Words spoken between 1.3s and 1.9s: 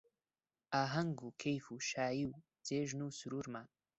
کەیف و